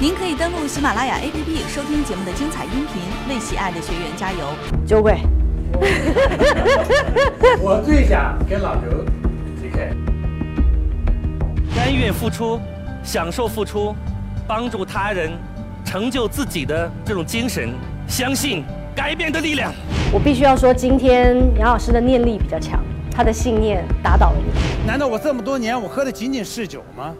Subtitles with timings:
[0.00, 4.38] 您可以登录喜马拉雅 APP 收听节目的精彩音频，为喜爱的学员加油。
[4.86, 5.18] 酒鬼，
[7.60, 9.04] 我最想跟老刘
[9.60, 9.94] PK。
[11.76, 12.58] 甘愿付出，
[13.04, 13.94] 享受付出，
[14.48, 15.32] 帮助他人，
[15.84, 17.68] 成就自己的这种精神，
[18.08, 18.64] 相信
[18.96, 19.70] 改变的力量。
[20.10, 24.86] 我必须要说，今天杨老师的念力比较强，他的信念打倒了你。
[24.86, 27.12] 难道我这么多年我喝的仅仅是酒吗？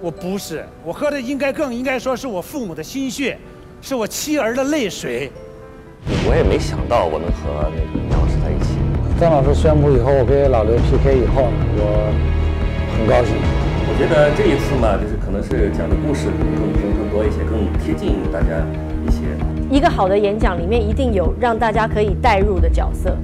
[0.00, 3.38] 我不是，我喝的应该更应该说是我父母的心血，
[3.80, 5.30] 是我妻儿的泪水。
[6.28, 8.76] 我也没想到我能和那个杨老师在一起。
[9.18, 12.12] 张老师宣布以后我跟老刘 PK 以后呢，我
[12.98, 13.34] 很高兴。
[13.86, 18.60] 我觉得这一次嘛，就是可能是讲的故事更更更多一些，更贴近大家
[19.06, 19.20] 一些。
[19.70, 23.16] 一个好的演讲里面一定有让大家可以代入的角色。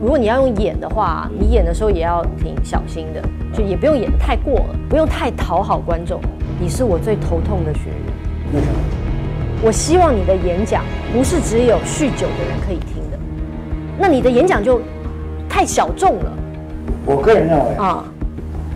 [0.00, 3.22] 如果你要用演的话，你演的时候也要挺小心的，
[3.52, 6.18] 就也不用演得太过了，不用太讨好观众。
[6.58, 8.54] 你是我最头痛的学员。
[8.54, 8.72] 为什么？
[9.62, 10.82] 我希望你的演讲
[11.12, 13.18] 不是只有酗酒的人可以听的，
[13.98, 14.80] 那你的演讲就
[15.50, 16.32] 太小众了。
[17.04, 18.02] 我个人认为啊，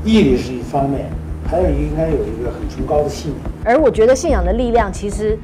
[0.04, 1.06] 毅力是一方面，
[1.48, 3.50] 还有应该有一个很崇高的信仰。
[3.64, 5.38] 而我觉得信仰的力量其实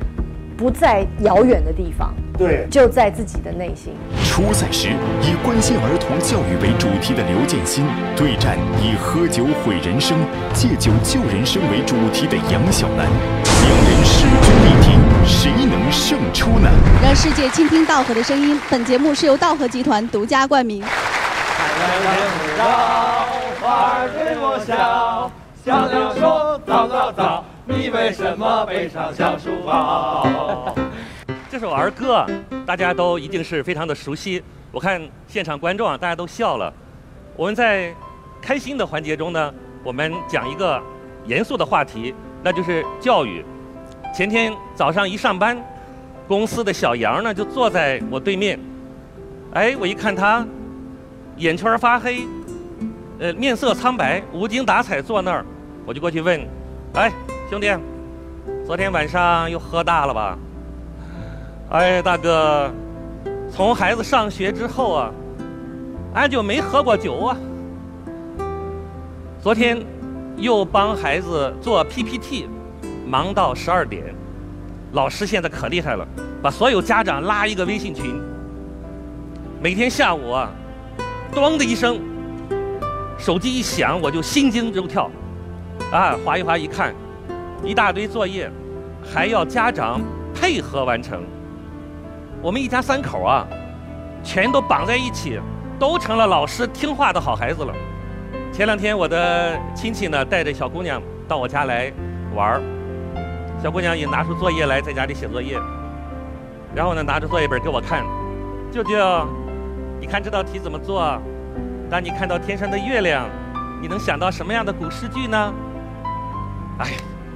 [0.58, 3.92] 不在遥远的地方，对，就在自己的内心。
[4.24, 4.88] 初赛时
[5.20, 7.84] 以关心儿童教育为主题的刘建新
[8.16, 10.16] 对战以喝酒毁人生、
[10.54, 14.96] 借酒救人生为主题的杨晓楠，两人势均力敌，
[15.28, 16.70] 谁能胜出呢？
[17.02, 18.58] 让世界倾听道和的声音。
[18.70, 20.82] 本节目是由道和集团独家冠名。
[23.60, 25.30] 花儿对我笑，
[25.62, 30.74] 小鸟说早早早，你为什么背上小书包？
[31.50, 32.24] 这首儿歌，
[32.64, 34.40] 大家都一定是非常的熟悉。
[34.70, 36.72] 我看现场观众啊，大家都笑了。
[37.36, 37.92] 我们在
[38.40, 40.80] 开心的环节中呢，我们讲一个
[41.26, 43.44] 严肃的话题，那就是教育。
[44.14, 45.60] 前天早上一上班，
[46.28, 48.56] 公司的小杨呢就坐在我对面。
[49.52, 50.46] 哎，我一看他，
[51.36, 52.28] 眼圈发黑，
[53.18, 55.44] 呃，面色苍白，无精打采坐那儿，
[55.84, 56.40] 我就过去问
[56.94, 57.10] ：“哎，
[57.50, 57.76] 兄弟，
[58.64, 60.38] 昨天晚上又喝大了吧？”
[61.70, 62.68] 哎，大哥，
[63.48, 65.12] 从孩子上学之后啊，
[66.14, 67.36] 俺就没喝过酒啊。
[69.40, 69.80] 昨天
[70.36, 72.48] 又帮孩子做 PPT，
[73.06, 74.12] 忙到十二点。
[74.94, 76.04] 老师现在可厉害了，
[76.42, 78.20] 把所有家长拉一个微信群。
[79.62, 80.50] 每天下午啊，
[81.32, 82.00] 咣的一声，
[83.16, 85.08] 手机一响，我就心惊肉跳。
[85.92, 86.92] 啊，划一划一看，
[87.62, 88.50] 一大堆作业，
[89.04, 90.00] 还要家长
[90.34, 91.22] 配合完成。
[92.42, 93.46] 我们一家三口啊，
[94.22, 95.38] 全都绑在一起，
[95.78, 97.74] 都成了老师听话的好孩子了。
[98.50, 101.92] 前两天我的亲戚呢，带着小姑娘到我家来
[102.34, 102.62] 玩儿，
[103.62, 105.58] 小姑娘也拿出作业来，在家里写作业，
[106.74, 108.04] 然后呢，拿着作业本给我看，
[108.72, 108.96] 舅舅，
[110.00, 111.20] 你看这道题怎么做？
[111.90, 113.28] 当你看到天上的月亮，
[113.82, 115.52] 你能想到什么样的古诗句呢？
[116.78, 116.92] 哎，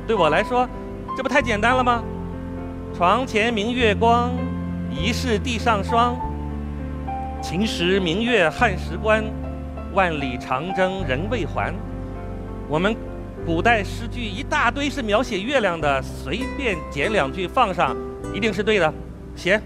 [0.06, 0.66] 对我来说，
[1.14, 2.02] 这不太简单了吗？
[2.96, 4.30] 床前明月光。
[4.96, 6.16] 疑是地上霜，
[7.42, 9.24] 秦时明月汉时关，
[9.92, 11.74] 万里长征人未还。
[12.68, 12.96] 我们
[13.44, 17.96] 古代诗句一大堆是描写月亮的，随便捡两句放上，
[18.32, 18.94] 一定是对的，
[19.34, 19.60] 写。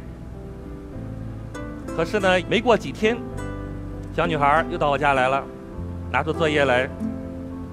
[1.94, 3.16] 可是呢，没过几天，
[4.16, 5.44] 小女孩又到我家来了，
[6.10, 6.88] 拿出作业来，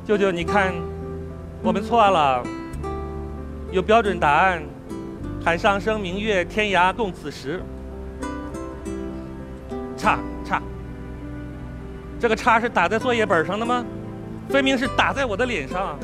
[0.04, 0.74] 舅舅你看，
[1.64, 2.44] 我们错了，
[3.72, 4.62] 有标准答案。
[5.46, 7.62] 海上生明月，天涯共此时。
[9.96, 10.60] 叉叉，
[12.20, 13.86] 这个叉是打在作业本上的吗？
[14.50, 16.00] 分明是打在我的脸上。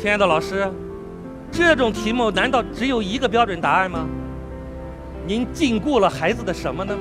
[0.00, 0.66] 亲爱的老师，
[1.52, 4.06] 这种题目难道只有一个标准答案吗？
[5.26, 6.96] 您禁锢了孩子的什么呢？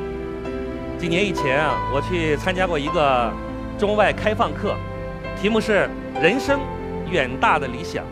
[0.99, 3.31] 几年以前啊，我去参加过一个
[3.77, 4.75] 中外开放课，
[5.41, 5.89] 题目是
[6.21, 6.59] “人生
[7.09, 8.03] 远大的理想”。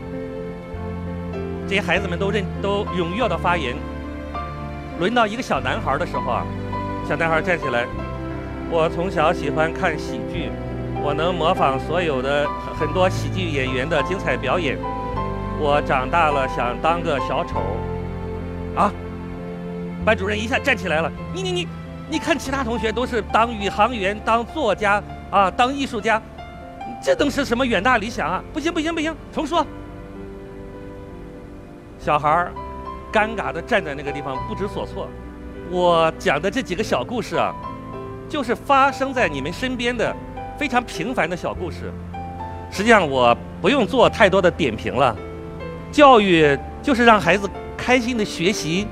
[1.74, 3.76] 这些孩子们都认都踊跃的发言。
[5.00, 6.46] 轮到一个小男孩的时候啊，
[7.10, 7.88] 小男孩站起来，
[8.70, 10.52] 我从小喜欢看喜剧，
[11.02, 12.48] 我能模仿所有的
[12.80, 14.78] 很多喜剧演员的精彩表演。
[15.60, 17.64] 我长大了想当个小丑。
[18.76, 18.94] 啊！
[20.06, 21.68] 班主任一下站起来了，你你你，
[22.08, 25.02] 你看其他同学都是当宇航员、当作家
[25.32, 26.22] 啊、当艺术家，
[27.02, 28.44] 这能是什么远大理想啊？
[28.54, 29.66] 不行不行不行，重说。
[32.04, 32.52] 小孩儿
[33.14, 35.08] 尴尬地站在那个地方，不知所措。
[35.72, 37.56] 我讲的这几个小故事啊，
[38.28, 40.14] 就是发生在你们身边的
[40.58, 41.94] 非常平凡的小故事。
[42.70, 45.16] 实际上，我不用做太多的点评了。
[45.94, 48.86] 教育就是让孩子开心的学习，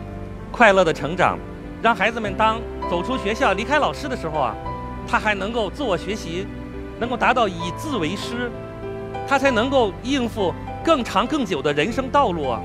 [0.50, 1.38] 快乐的成长，
[1.82, 4.56] 让孩子们当走出学校离开老师的时候啊，
[5.06, 6.48] 他还能够自我学习，
[6.98, 8.50] 能够达到以字为师，
[9.28, 12.62] 他才能够应付更长更久的人生道路啊。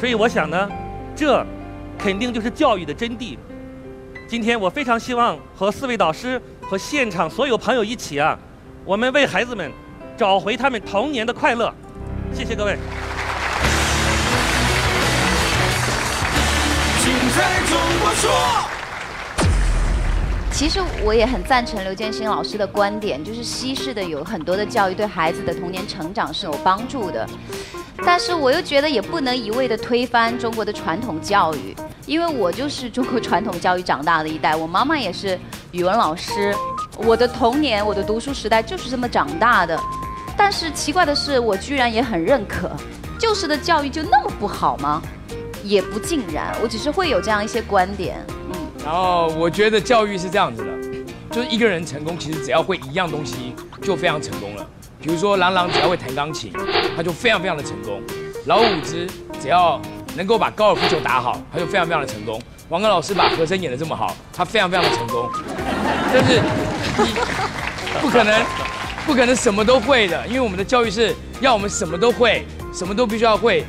[0.00, 0.66] 所以我想呢，
[1.14, 1.44] 这
[1.98, 3.36] 肯定就是教育的真谛。
[4.26, 8.38] 今天我非常希望和四位导师和现场所有朋友一起啊，
[8.86, 9.70] 我们为孩子们
[10.16, 11.70] 找回他们童年的快乐。
[12.32, 12.78] 谢谢各位。
[17.02, 18.79] 请在中国说。
[20.60, 27.26] 其实我也很赞成刘建新老师的观点，就是西式的有很多的教育对孩子的童年成长是有帮助的，
[28.04, 31.74] 但是我又觉得也不能一味的推翻中国的传统教育，
[32.04, 35.40] 因为我就是中国传统教育长大的一代，我妈妈也是
[35.72, 36.54] 语文老师，
[37.06, 39.80] 我的童年，我的读书时代就是这么长大的，
[40.36, 42.70] 但是奇怪的是，我居然也很认可，
[43.18, 45.00] 旧式的教育就那么不好吗？
[45.64, 48.22] 也不尽然，我只是会有这样一些观点，
[48.84, 50.70] 然后我觉得教育是这样子的，
[51.30, 54.66] 就是一个人成功，其实只要会一样东西就非常成功了。
[55.00, 56.52] 比如说郎朗只要会弹钢琴，
[56.96, 58.00] 他就非常非常的成功；
[58.46, 59.06] 老五只
[59.40, 59.80] 只要
[60.16, 62.40] 能够把高尔夫球打好，他就非常非常的成功。
[62.68, 65.28] 王刚老师把和声演得这么好，他非常非常的成功。
[66.12, 66.40] 但是
[66.98, 67.10] 你
[68.00, 68.44] 不可能
[69.06, 73.64] 不可能什么都会的，因为我们的教育是要我们什么都会，什么都必须要会，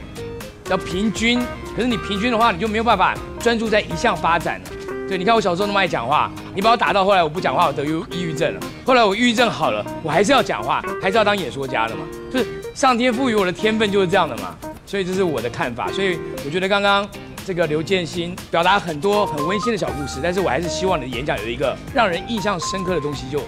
[0.69, 1.39] 要平均。
[1.75, 4.65] 可是你平均的话，你就没有办法专注在一项发展了。
[5.11, 8.61] 对，你看我小时候那么爱讲话，你把我打到后来我不讲话，我得忧抑郁症了。
[8.85, 12.05] 后来我抑郁症好了，我还是要讲话，还是要当演说家的嘛。
[12.31, 14.55] 就是上天赋予我的天分就是这样的嘛。
[14.85, 15.91] 所以这是我的看法。
[15.91, 17.05] 所以我觉得刚刚
[17.45, 23.41] 这个刘建新表达很多很温馨的小故事，但是我还是希望你的演讲有一个让人印象深刻的东西就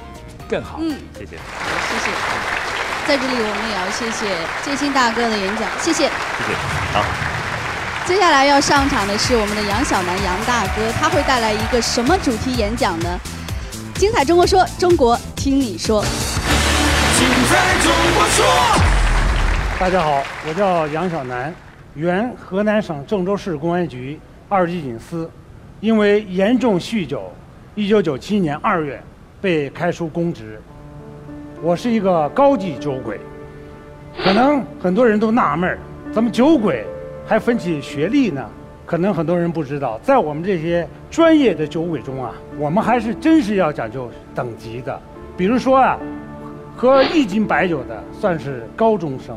[0.49, 0.79] 更好。
[0.81, 2.11] 嗯，谢谢，谢谢。
[3.07, 6.03] 在这里我们也要谢谢建新大哥的演讲，谢谢。
[6.03, 6.53] 谢谢，
[6.91, 7.32] 好。
[8.05, 13.17] 接下来要上场的是我们的杨晓楠杨大哥，他会带来一个什么主题演讲呢？
[13.95, 16.03] 精彩中国说，中国听你说。
[17.17, 18.45] 精彩中国说。
[19.79, 21.55] 大家好，我叫杨晓楠，
[21.95, 24.19] 原河南省郑州市公安局
[24.49, 25.31] 二级警司，
[25.79, 27.31] 因为严重酗酒，
[27.73, 29.01] 一九九七年二月
[29.39, 30.61] 被开除公职。
[31.61, 33.17] 我是一个高级酒鬼，
[34.21, 35.79] 可能很多人都纳闷儿，
[36.13, 36.85] 怎么酒鬼？
[37.25, 38.43] 还分起学历呢，
[38.85, 44.99] 可能很多人不知道，在我们这些专业的酒鬼中啊，我们还是真是要讲究等级的。
[45.37, 45.97] 比如说啊，
[46.75, 49.35] 喝一斤白酒的算是高中生，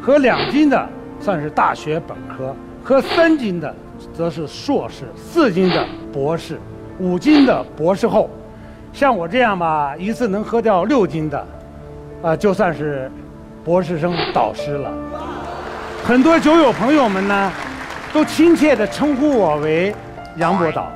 [0.00, 0.88] 喝两斤的
[1.20, 3.74] 算是大学本科，喝三斤的
[4.14, 6.58] 则是硕士，四斤的博士，
[6.98, 8.30] 五斤的博士后。
[8.92, 11.46] 像我这样吧，一次能喝掉六斤的，
[12.22, 13.08] 啊，就算是
[13.64, 14.92] 博士生导师了。
[16.02, 17.52] 很多酒友朋友们呢，
[18.12, 19.94] 都亲切地称呼我为
[20.36, 20.90] 杨博导。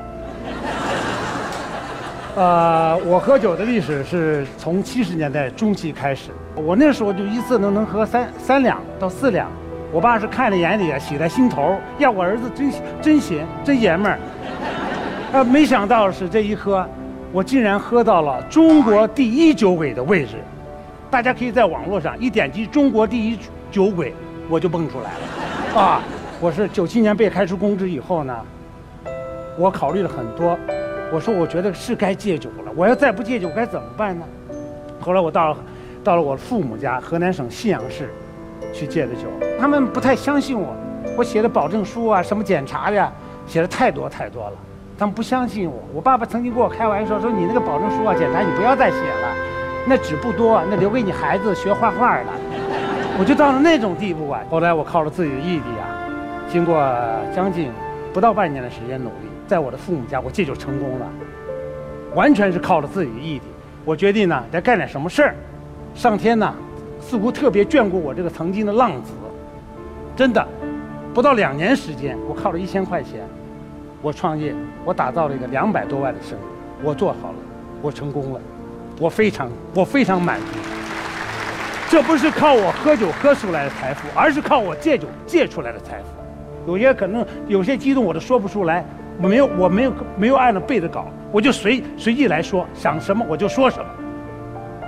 [2.34, 9.48] 呃，我喝酒的历史是从七十年代中期开始，我那时候就一次能能喝三三两到四两，
[9.92, 14.18] 我爸是看在眼里啊，喜在心头，呀，我儿子真真行，真爷们儿。
[15.32, 16.84] 啊，没想到是这一喝，
[17.30, 20.36] 我竟然喝到了中国第一酒鬼的位置。
[21.08, 23.38] 大家可以在网络上一点击“中国第一
[23.70, 24.12] 酒鬼”。
[24.48, 26.02] 我就蹦出来了，啊！
[26.40, 28.36] 我是九七年被开除公职以后呢，
[29.56, 30.58] 我考虑了很多，
[31.10, 32.72] 我说我觉得是该戒酒了。
[32.76, 34.26] 我要再不戒酒该怎么办呢？
[35.00, 35.56] 后来我到了，
[36.02, 38.10] 到了我父母家河南省信阳市，
[38.72, 39.22] 去戒的酒。
[39.58, 40.76] 他们不太相信我，
[41.16, 43.12] 我写的保证书啊，什么检查的，
[43.46, 44.56] 写的太多太多了，
[44.98, 45.82] 他们不相信我。
[45.94, 49.34] 我爸爸曾经跟我开玩笑说：“你那个保证书啊，检查你不要再写了，
[49.86, 52.24] 那纸不多，那留给你孩子学画画的。”
[53.16, 54.42] 我就到了那种地步啊！
[54.50, 55.86] 后来我靠着自己的毅力啊，
[56.48, 56.84] 经过
[57.34, 57.70] 将近
[58.12, 61.06] 不到半年的时间努力，在我的父母家我这就成功了，
[62.14, 63.42] 完全是靠着自己的毅力。
[63.84, 65.34] 我决定呢，得干点什么事儿。
[65.94, 66.52] 上天呢，
[67.00, 69.12] 似乎特别眷顾我这个曾经的浪子。
[70.16, 70.44] 真的，
[71.14, 73.20] 不到两年时间，我靠着一千块钱，
[74.02, 74.52] 我创业，
[74.84, 76.42] 我打造了一个两百多万的生意，
[76.82, 77.38] 我做好了，
[77.80, 78.40] 我成功了，
[78.98, 80.73] 我非常我非常满足。
[81.90, 86.06] 这不是靠我喝酒喝出来的财富，而是靠我戒酒戒出来的财富。
[86.66, 88.84] 有些可能有些激动，我都说不出来。
[89.22, 93.84] 我没有，我没有没有按照背的稿，我就随随意来说，想什么我就说什么，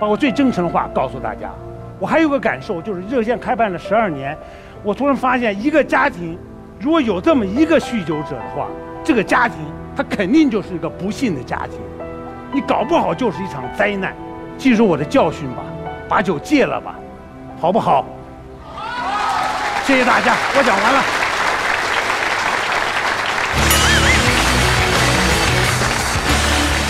[0.01, 1.49] 把我最真诚的话告诉大家。
[2.01, 4.37] 我还有个感受，就是热线开办了十二年，
[4.83, 6.37] 我突然发现，一个家庭
[6.81, 8.67] 如果有这么一个酗酒者的话，
[9.05, 9.59] 这个家庭
[9.95, 11.79] 他肯定就是一个不幸的家庭，
[12.53, 14.13] 你搞不好就是一场灾难。
[14.59, 15.63] 记住我的教训吧。
[16.09, 16.95] 把酒戒了吧，
[17.61, 18.05] 好不好？
[19.85, 21.03] 谢谢大家，我讲完了。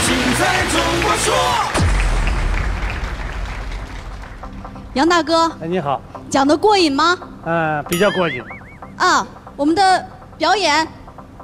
[0.07, 1.35] 精彩中国说。
[4.95, 7.19] 杨大哥哎，你好，讲的过瘾吗？
[7.45, 8.43] 呃，比较过瘾。
[8.97, 10.07] 啊，我们的
[10.39, 10.87] 表演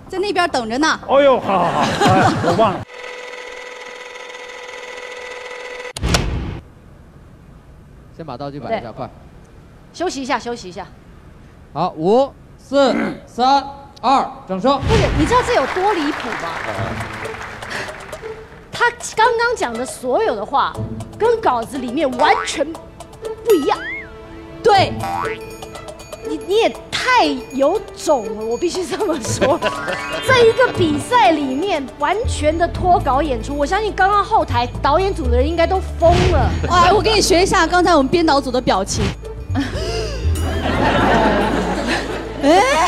[0.09, 0.99] 在那边等着呢。
[1.07, 2.81] 哦呦，好好好，哎我忘了。
[8.23, 9.11] 先把道具摆一下，快。
[9.93, 10.87] 休息一下，休息一下。
[11.73, 12.95] 好，五、四、
[13.27, 13.61] 三、
[14.01, 14.81] 二，掌声。
[14.81, 16.55] 不是，你知道这有多离谱吗？
[18.71, 20.73] 他刚刚讲的所有的话，
[21.19, 23.77] 跟稿子里面完全不一样。
[24.63, 24.93] 对，
[26.29, 26.73] 你你也
[27.05, 29.59] 太有种了，我必须这么说。
[30.29, 36.49] 在一个比赛里面完全的脱稿演出，我相信刚刚后台导演组的人应该都疯了。
[36.71, 39.05] 哎，我给你学一下刚才我们编导组的表情。
[42.45, 42.87] 哎，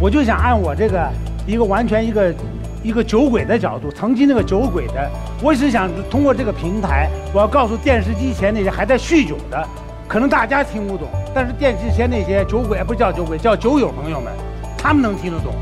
[0.00, 1.08] 我就想按我这个
[1.46, 2.34] 一个完全一个
[2.82, 5.08] 一个酒鬼的角度，曾经那个酒鬼的，
[5.40, 9.68] 我是想通过这个平台，我要告诉电视机前那些还在酗酒的，
[10.08, 14.32] 可能大家听不懂，但是电视前那些酒鬼不叫酒鬼，叫酒友朋友们，
[14.78, 15.52] 他们能听得懂，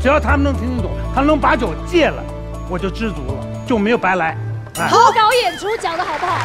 [0.00, 2.22] 只要他们能听得懂，他能把酒戒了，
[2.68, 4.36] 我就知足了，就没有白来。
[4.78, 6.36] 哎脱稿演出讲的好不好？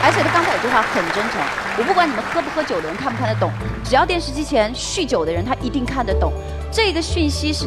[0.00, 1.38] 而且他刚才有句话很真诚，
[1.76, 3.50] 我不管你们喝不喝酒的人看不看得懂，
[3.84, 6.32] 只要电视机前酗酒的人，他一定看得懂。
[6.70, 7.66] 这个讯息是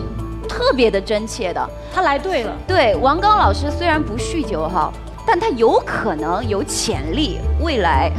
[0.50, 1.70] 特别的真切的。
[1.94, 2.54] 他来对了。
[2.66, 4.92] 对，王刚老师虽然不酗酒哈，
[5.34, 8.12] 但他有可能有潜力，未来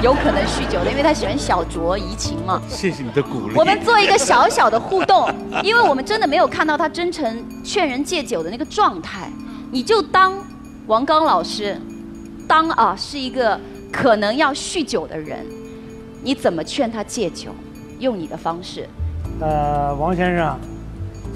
[0.00, 2.62] 有可能酗酒的，因为他喜欢小酌怡情嘛。
[2.68, 3.54] 谢谢你的鼓励。
[3.56, 5.28] 我们做一个小小的互动，
[5.64, 9.28] 因为我们真的没有看到他真诚劝人戒酒的那个状态，
[9.72, 10.34] 你就当
[10.86, 11.76] 王刚老师，
[12.46, 13.58] 当啊是一个
[13.90, 15.44] 可能要酗酒的人，
[16.22, 17.50] 你怎么劝他戒酒？
[17.98, 18.86] 用你的方式。
[19.40, 20.56] 呃，王先生，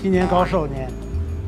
[0.00, 0.88] 今年高寿年？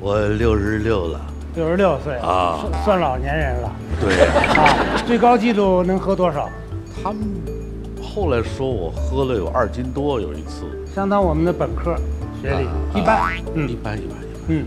[0.01, 1.21] 我六十六了，
[1.59, 3.73] 六十六岁啊算算老年人了。
[4.00, 4.15] 对，
[4.57, 6.49] 啊，最高纪录能喝多少？
[7.03, 7.19] 他们
[8.00, 10.67] 后来说我喝了有二斤多，有一次。
[10.95, 11.97] 相当我们的本科
[12.41, 14.17] 学历，一般，嗯，一般一般。
[14.47, 14.65] 嗯，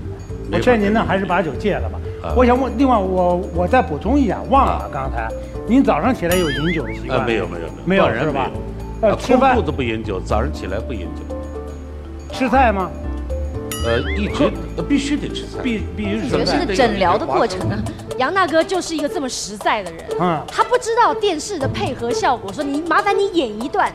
[0.49, 2.33] 没法我劝您呢，还是把酒戒了吧啊。
[2.35, 5.29] 我想问，另外我我再补充一下，忘了刚才，
[5.65, 7.47] 您早上起来有饮酒的习惯没有？
[7.47, 8.51] 没有没有没有当然是吧。
[9.01, 11.35] 呃，吃饭空肚子不饮酒，早上起来不饮酒。
[12.33, 12.89] 吃菜吗？
[13.83, 17.77] 呃，一直呃必须得吃菜，必必须你觉得是个诊疗的过程啊？
[18.17, 23.91] 杨大哥就是一个这么实在的人，嗯他不知道电视的配合效果，说你麻烦你演一段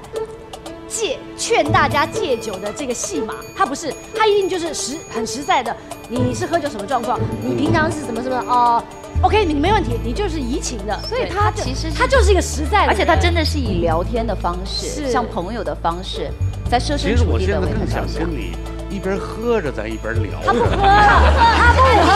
[0.89, 5.75] 戒劝大家戒酒的这个戏码，他不是，他一定就是实很实在的，
[6.09, 8.83] 你是喝酒什么状况，你平常是什么什么哦。
[9.23, 16.31] OK，你没问题，你就是移情的，所以他其实他就是一个实在的，而且他真的是以聊天的方式，是像朋友的方式，
[16.69, 18.31] 在设身其实我处地的为他现在更想着想跟。
[18.31, 18.53] 你
[18.97, 20.41] 一边喝着，咱一边聊。
[20.43, 22.13] 他不喝，他不喝。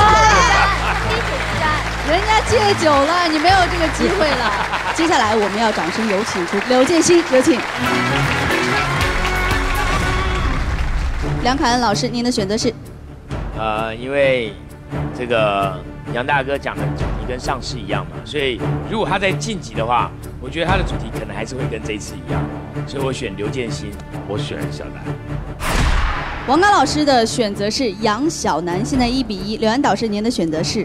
[2.09, 4.51] 人家戒酒了，你没有这个机会了。
[4.97, 7.61] 接下来我们要掌声有请出刘建新，有请。
[11.43, 12.73] 梁凯恩老师，您的选择是？
[13.59, 14.55] 呃，因为
[15.15, 15.79] 这个
[16.15, 18.59] 杨大哥讲的主题跟上次一样嘛，所以
[18.91, 20.11] 如果他在晋级的话，
[20.41, 22.41] 我觉得他的主题可能还是会跟这一次一样，
[22.87, 23.93] 所以我选刘建新，
[24.27, 25.05] 我选小南。
[26.51, 29.57] 王刚老师的选择是杨晓楠，现在一比一。
[29.59, 30.85] 刘安导师，您的选择是？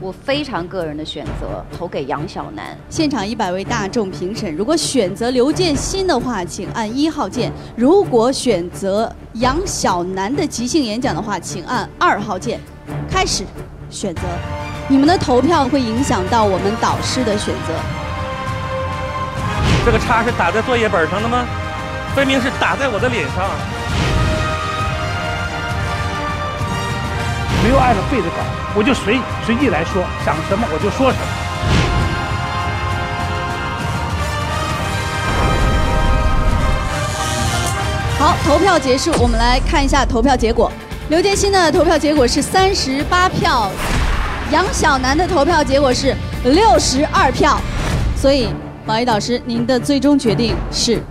[0.00, 2.76] 我非常个人的选择，投给杨晓楠。
[2.90, 12.58] 现场一百位大众评审，如果选择刘建新的话，请按一号键；如果选择杨晓楠的即兴演讲的话，请按二号键。
[13.08, 13.44] 开始
[13.88, 14.22] 选择，
[14.88, 17.72] 你们的投票会影响到我们导师的选择。
[19.86, 21.46] 这个叉是打在作业本上的吗？
[22.16, 23.48] 分明是打在我的脸上。
[27.64, 28.44] 没有按照背着稿，
[28.76, 31.24] 我就随随意来说，想什么我就说什么。
[38.18, 40.70] 好，投票结束，我们来看一下投票结果。
[41.08, 43.70] 刘建新的投票结果是三十八票，
[44.52, 47.58] 杨晓楠的投票结果是六十二票，
[48.14, 48.50] 所以
[48.84, 51.02] 宝仪导师，您的最终决定是？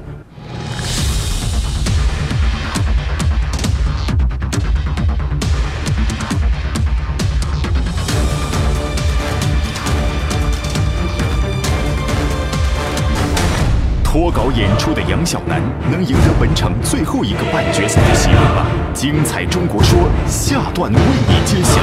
[14.23, 15.61] 脱稿演出的杨晓楠
[15.91, 18.65] 能赢得本场最后一个半决赛的席位吗？
[18.93, 21.81] 精彩中国说下段为你揭晓。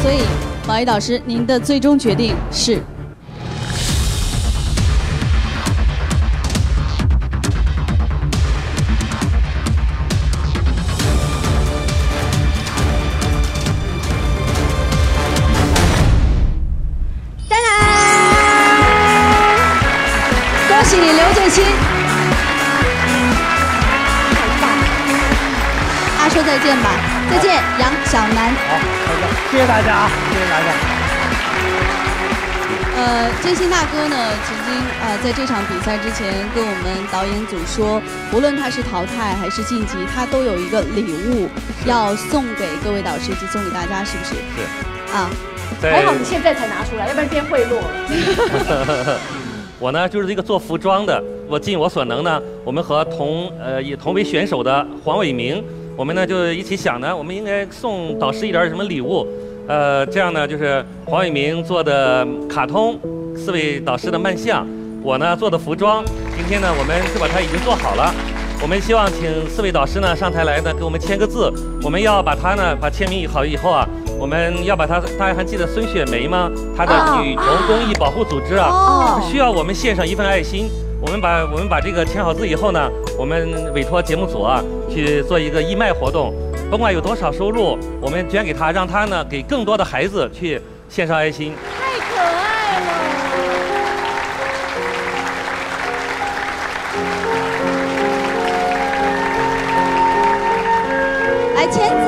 [0.00, 0.20] 所以
[0.68, 2.80] 宝仪导师，您的最终决定是？
[21.48, 21.64] 喜刘建新。
[26.18, 26.90] 阿说再见吧，
[27.30, 28.52] 再见，杨小楠。
[28.68, 28.76] 好，
[29.06, 30.66] 再见，谢谢大家啊，谢谢大家。
[32.96, 38.02] 呃，建新大哥呢，曾经呃在这场比赛之前跟我们导演组说，
[38.32, 41.48] 无论他是淘汰还是晋级，他都有一个礼物
[41.86, 44.34] 要送给各位导师及送给大家，是不是？
[44.34, 45.16] 是。
[45.16, 45.30] 啊，
[45.80, 49.18] 还好你现在才拿出来，要不然变贿赂了。
[49.80, 55.64] 我呢就是一个做服装的，我尽我所能呢，我们和同呃也同为选手的黄伟明，
[55.96, 59.26] 我们呢就一起想呢，我们应该送导师一点什么礼物。
[59.66, 62.98] 呃，这样呢，就是黄伟明做的卡通，
[63.36, 64.66] 四位导师的漫像，
[65.02, 66.02] 我呢做的服装，
[66.36, 68.14] 今天呢，我们就把它已经做好了。
[68.60, 71.52] 我们希望请四位导师呢上台来呢，给我们签个字。
[71.82, 73.86] 我们要把它呢，把签名好以后啊，
[74.18, 76.50] 我们要把它，大家还记得孙雪梅吗？
[76.76, 80.68] 她的女童公益保护组织啊，需要我们献上一份爱心。
[81.00, 86.34] 我们把我们把这个签好字以后呢，我们委托节目组啊去做一个义卖活动。
[86.70, 91.54] 甭管有多少收入，我们捐给他，让他呢给更多的孩子去献上爱心。
[91.80, 92.86] 太可爱了！
[101.54, 102.07] 来签字。